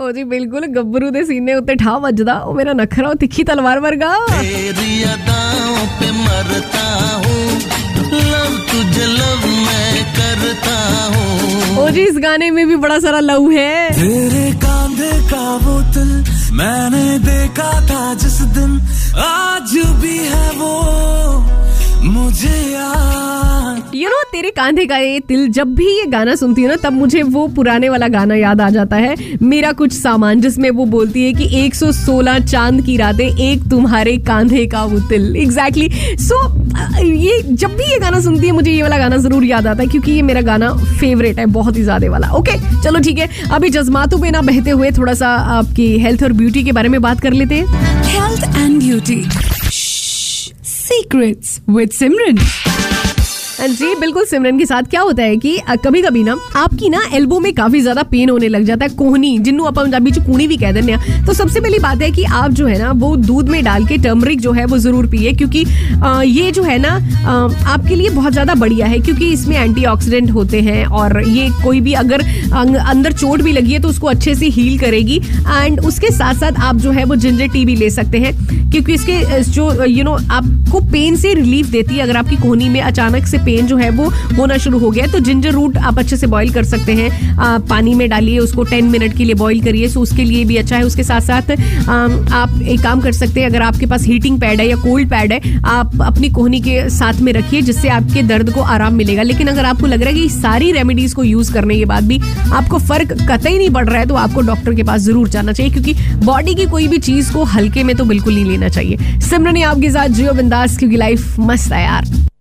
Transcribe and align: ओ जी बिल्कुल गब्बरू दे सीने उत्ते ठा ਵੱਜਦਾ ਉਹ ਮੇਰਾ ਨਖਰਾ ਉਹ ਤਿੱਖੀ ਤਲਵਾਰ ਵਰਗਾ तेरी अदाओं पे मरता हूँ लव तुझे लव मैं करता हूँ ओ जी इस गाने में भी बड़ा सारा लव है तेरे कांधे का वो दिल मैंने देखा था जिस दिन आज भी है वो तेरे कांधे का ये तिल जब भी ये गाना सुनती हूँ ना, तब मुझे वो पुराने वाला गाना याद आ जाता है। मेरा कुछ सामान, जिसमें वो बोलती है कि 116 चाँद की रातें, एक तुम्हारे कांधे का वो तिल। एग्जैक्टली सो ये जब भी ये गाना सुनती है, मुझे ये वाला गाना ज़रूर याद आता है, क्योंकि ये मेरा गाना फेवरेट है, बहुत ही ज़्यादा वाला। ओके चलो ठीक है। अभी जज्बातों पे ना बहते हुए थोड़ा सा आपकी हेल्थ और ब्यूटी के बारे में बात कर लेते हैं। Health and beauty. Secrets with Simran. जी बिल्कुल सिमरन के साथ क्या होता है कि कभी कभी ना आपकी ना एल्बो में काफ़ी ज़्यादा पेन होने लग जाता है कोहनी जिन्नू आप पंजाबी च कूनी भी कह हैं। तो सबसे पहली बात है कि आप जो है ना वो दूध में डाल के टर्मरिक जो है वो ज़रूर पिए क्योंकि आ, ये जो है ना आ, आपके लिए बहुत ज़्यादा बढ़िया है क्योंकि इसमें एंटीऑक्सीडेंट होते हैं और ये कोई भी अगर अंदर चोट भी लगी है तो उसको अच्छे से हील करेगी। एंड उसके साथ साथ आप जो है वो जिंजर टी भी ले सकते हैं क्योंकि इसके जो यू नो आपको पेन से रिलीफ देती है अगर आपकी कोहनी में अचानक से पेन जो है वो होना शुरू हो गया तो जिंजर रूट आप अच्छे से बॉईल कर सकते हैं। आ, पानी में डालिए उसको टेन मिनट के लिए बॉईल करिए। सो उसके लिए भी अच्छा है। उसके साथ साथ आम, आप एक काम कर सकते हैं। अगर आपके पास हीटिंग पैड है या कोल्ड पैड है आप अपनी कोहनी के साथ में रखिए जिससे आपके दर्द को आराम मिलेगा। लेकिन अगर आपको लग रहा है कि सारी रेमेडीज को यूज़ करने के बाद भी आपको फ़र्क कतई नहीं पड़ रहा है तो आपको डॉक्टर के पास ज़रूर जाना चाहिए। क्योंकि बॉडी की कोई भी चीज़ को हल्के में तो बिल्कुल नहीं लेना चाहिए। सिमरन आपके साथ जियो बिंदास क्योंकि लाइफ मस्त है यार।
ओ 0.00 0.10
जी 0.12 0.22
बिल्कुल 0.30 0.64
गब्बरू 0.74 1.06
दे 1.10 1.22
सीने 1.28 1.54
उत्ते 1.54 1.74
ठा 1.78 1.94
ਵੱਜਦਾ 2.00 2.34
ਉਹ 2.40 2.54
ਮੇਰਾ 2.54 2.72
ਨਖਰਾ 2.80 3.08
ਉਹ 3.08 3.14
ਤਿੱਖੀ 3.22 3.44
ਤਲਵਾਰ 3.44 3.78
ਵਰਗਾ 3.80 4.10
तेरी 4.32 4.92
अदाओं 5.08 5.86
पे 5.98 6.10
मरता 6.18 6.84
हूँ 7.24 7.40
लव 8.26 8.52
तुझे 8.70 9.06
लव 9.14 9.46
मैं 9.64 10.04
करता 10.18 10.76
हूँ 11.14 11.26
ओ 11.78 11.88
जी 11.96 12.04
इस 12.04 12.18
गाने 12.24 12.50
में 12.50 12.62
भी 12.68 12.76
बड़ा 12.84 12.98
सारा 13.00 13.20
लव 13.22 13.50
है 13.52 13.72
तेरे 13.98 14.44
कांधे 14.64 15.10
का 15.32 15.42
वो 15.64 15.74
दिल 15.96 16.12
मैंने 16.60 17.02
देखा 17.26 17.70
था 17.90 18.02
जिस 18.22 18.38
दिन 18.54 18.78
आज 19.26 19.74
भी 20.02 20.16
है 20.28 20.46
वो 20.62 20.72
तेरे 24.33 24.49
कांधे 24.51 24.85
का 24.85 24.97
ये 24.97 25.19
तिल 25.19 25.47
जब 25.53 25.73
भी 25.75 25.85
ये 25.87 26.05
गाना 26.09 26.33
सुनती 26.35 26.61
हूँ 26.61 26.69
ना, 26.69 26.75
तब 26.83 26.93
मुझे 26.93 27.21
वो 27.23 27.47
पुराने 27.55 27.89
वाला 27.89 28.07
गाना 28.07 28.35
याद 28.35 28.61
आ 28.61 28.69
जाता 28.69 28.95
है। 28.95 29.15
मेरा 29.41 29.71
कुछ 29.71 29.93
सामान, 29.93 30.39
जिसमें 30.41 30.69
वो 30.69 30.85
बोलती 30.85 31.23
है 31.23 31.33
कि 31.33 31.45
116 31.57 32.39
चाँद 32.41 32.81
की 32.85 32.95
रातें, 32.97 33.25
एक 33.25 33.69
तुम्हारे 33.69 34.17
कांधे 34.27 34.65
का 34.67 34.83
वो 34.83 34.99
तिल। 35.09 35.35
एग्जैक्टली 35.37 35.89
सो 36.19 36.41
ये 37.03 37.41
जब 37.43 37.75
भी 37.77 37.91
ये 37.91 37.99
गाना 37.99 38.19
सुनती 38.19 38.47
है, 38.47 38.53
मुझे 38.53 38.71
ये 38.71 38.81
वाला 38.81 38.97
गाना 38.97 39.17
ज़रूर 39.17 39.43
याद 39.43 39.67
आता 39.67 39.83
है, 39.83 39.89
क्योंकि 39.89 40.11
ये 40.11 40.21
मेरा 40.21 40.41
गाना 40.41 40.73
फेवरेट 40.99 41.39
है, 41.39 41.45
बहुत 41.53 41.77
ही 41.77 41.83
ज़्यादा 41.83 42.09
वाला। 42.11 42.31
ओके 42.33 42.57
चलो 42.83 42.99
ठीक 42.99 43.19
है। 43.19 43.29
अभी 43.51 43.69
जज्बातों 43.69 44.19
पे 44.21 44.31
ना 44.31 44.41
बहते 44.41 44.71
हुए 44.71 44.91
थोड़ा 44.91 45.13
सा 45.13 45.29
आपकी 45.59 45.87
हेल्थ 45.99 46.23
और 46.23 46.33
ब्यूटी 46.33 46.63
के 46.63 46.71
बारे 46.71 46.89
में 46.89 47.01
बात 47.01 47.21
कर 47.21 47.33
लेते 47.33 47.55
हैं। 47.55 47.65
Health 48.13 48.43
and 48.57 48.81
beauty. 48.81 49.21
Secrets 50.65 51.59
with 51.69 51.93
Simran. 51.93 52.41
जी 53.53 53.93
बिल्कुल 53.95 54.25
सिमरन 54.25 54.57
के 54.59 54.65
साथ 54.65 54.83
क्या 54.83 55.01
होता 55.01 55.23
है 55.23 55.35
कि 55.37 55.57
कभी 55.83 56.01
कभी 56.01 56.23
ना 56.23 56.35
आपकी 56.55 56.89
ना 56.89 57.01
एल्बो 57.13 57.39
में 57.39 57.51
काफ़ी 57.53 57.81
ज़्यादा 57.81 58.03
पेन 58.03 58.29
होने 58.29 58.47
लग 58.47 58.63
जाता 58.63 58.85
है 58.85 58.95
कोहनी 58.95 59.37
जिन्नू 59.39 59.65
आप 59.65 59.75
पंजाबी 59.75 60.11
च 60.11 60.25
कूनी 60.25 60.47
भी 60.47 60.57
कह 60.57 60.79
हैं। 60.81 61.25
तो 61.25 61.33
सबसे 61.33 61.59
पहली 61.61 61.79
बात 61.79 62.01
है 62.01 62.09
कि 62.11 62.23
आप 62.23 62.51
जो 62.51 62.65
है 62.67 62.77
ना 62.79 62.91
वो 62.93 63.15
दूध 63.17 63.49
में 63.49 63.63
डाल 63.63 63.85
के 63.85 63.97
टर्मरिक 63.97 64.39
जो 64.41 64.51
है 64.51 64.65
वो 64.65 64.77
ज़रूर 64.77 65.07
पिए 65.07 65.33
क्योंकि 65.33 65.63
आ, 66.03 66.21
ये 66.21 66.51
जो 66.51 66.63
है 66.63 66.77
ना 66.77 66.89
आ, 66.89 67.33
आपके 67.73 67.95
लिए 67.95 68.09
बहुत 68.09 68.33
ज़्यादा 68.33 68.55
बढ़िया 68.55 68.87
है 68.87 68.99
क्योंकि 68.99 69.31
इसमें 69.33 69.55
एंटीऑक्सीडेंट 69.57 70.31
होते 70.31 70.61
हैं 70.61 70.85
और 70.85 71.21
ये 71.27 71.49
कोई 71.63 71.81
भी 71.81 71.93
अगर 71.93 72.21
अंदर 72.53 73.13
चोट 73.13 73.41
भी 73.41 73.51
लगी 73.51 73.73
है 73.73 73.79
तो 73.81 73.89
उसको 73.89 74.07
अच्छे 74.07 74.35
से 74.35 74.47
हील 74.47 74.79
करेगी। 74.79 75.17
एंड 75.47 75.79
उसके 75.81 76.11
साथ 76.11 76.35
साथ 76.35 76.59
आप 76.63 76.75
जो 76.77 76.91
है 76.91 77.03
वो 77.03 77.15
जिंजर 77.17 77.47
टी 77.47 77.65
भी 77.65 77.75
ले 77.75 77.89
सकते 77.91 78.19
हैं 78.19 78.33
क्योंकि 78.71 78.93
इसके 78.93 79.41
जो 79.43 79.83
यू 79.85 80.03
नो 80.03 80.17
आपको 80.31 80.79
पेन 80.91 81.15
से 81.15 81.33
रिलीफ 81.33 81.65
देती 81.69 81.95
है 81.95 82.03
अगर 82.03 82.17
आपकी 82.17 82.35
कोहनी 82.37 82.69
में 82.69 82.81
अचानक 82.81 83.25
से 83.27 83.37
पेन 83.37 83.51
जो 83.61 83.77
है 83.77 83.89
वो 83.91 84.09
होना 84.37 84.57
शुरू 84.57 84.79
हो 84.79 84.89
गया 84.91 85.07
तो 85.07 85.19
जिंजर 85.21 85.51
रूट 85.51 85.77
आप 85.79 85.99
अच्छे 85.99 86.17
से 86.17 86.27
बॉईल 86.27 86.51
कर 86.53 86.63
सकते 86.65 86.93
हैं। 86.93 87.09
आ, 87.31 87.57
पानी 87.59 87.93
में 87.93 88.07
डालिए 88.09 88.39
उसको 88.39 88.63
टेन 88.63 88.85
मिनट 88.87 89.17
के 89.17 89.25
लिए 89.25 89.35
बॉईल 89.35 89.61
करिए। 89.63 89.87
सो 89.89 90.01
उसके 90.01 90.23
लिए 90.23 90.43
भी 90.45 90.57
अच्छा 90.57 90.75
है। 90.77 90.83
उसके 90.83 91.03
साथ 91.03 91.21
साथ 91.21 91.51
आम, 91.89 92.13
आप 92.33 92.61
एक 92.63 92.81
काम 92.81 93.01
कर 93.01 93.11
सकते 93.11 93.39
हैं। 93.39 93.49
अगर 93.49 93.61
आपके 93.61 93.85
पास 93.85 94.05
हीटिंग 94.05 94.39
पैड 94.41 94.61
है 94.61 94.67
या 94.67 94.75
कोल्ड 94.77 95.09
पैड 95.09 95.33
है 95.33 95.59
आप 95.65 96.01
अपनी 96.01 96.29
कोहनी 96.31 96.59
के 96.61 96.89
साथ 96.89 97.21
में 97.21 97.31
रखिए 97.33 97.61
जिससे 97.61 97.89
आपके 97.89 98.23
दर्द 98.23 98.53
को 98.53 98.61
आराम 98.63 98.93
मिलेगा। 98.93 99.23
लेकिन 99.23 99.47
अगर 99.47 99.65
आपको 99.65 99.87
लग 99.87 100.01
रहा 100.01 100.09
है 100.09 100.15
कि 100.15 100.29
सारी 100.31 100.71
रेमेडीज 100.71 101.13
को 101.13 101.23
यूज़ 101.23 101.53
करने 101.53 101.77
के 101.77 101.85
बाद 101.85 102.07
भी 102.07 102.19
आपको 102.53 102.79
फ़र्क 102.79 103.13
कतई 103.29 103.57
नहीं 103.57 103.69
पड़ 103.69 103.87
रहा 103.87 103.99
है 103.99 104.05
तो 104.05 104.15
आपको 104.15 104.41
डॉक्टर 104.43 104.73
के 104.73 104.83
पास 104.83 105.01
ज़रूर 105.01 105.29
जाना 105.29 105.53
चाहिए। 105.53 105.71
क्योंकि 105.71 105.93
बॉडी 106.25 106.55
की 106.55 106.65
कोई 106.65 106.87
भी 106.87 106.97
चीज़ 106.99 107.31
को 107.33 107.43
हल्के 107.45 107.83
में 107.83 107.95
तो 107.95 108.05
बिल्कुल 108.05 108.33
नहीं 108.33 108.45
लेना 108.45 108.69
चाहिए। 108.69 109.19
सिमरन 109.21 109.61
आपके 109.63 109.91
साथ 109.91 110.09
जियो 110.09 110.33
बिंदास 110.33 110.77
क्योंकि 110.77 110.97
लाइफ 110.97 111.39
मस्त 111.39 111.71
है 111.73 111.83
यार। 111.83 112.23